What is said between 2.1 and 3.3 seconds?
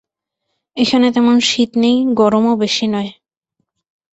গরমও বেশী নয়।